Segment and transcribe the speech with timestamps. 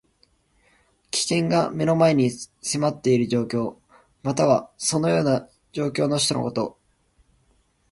[1.11, 3.75] 危険が目の前に迫っている状況。
[4.23, 6.79] または、そのような状況の人のこと。